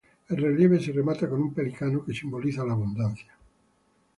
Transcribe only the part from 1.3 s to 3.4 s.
un pelícano, que simboliza la abundancia.